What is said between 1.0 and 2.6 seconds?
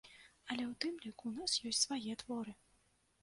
ліку, у нас ёсць свае творы!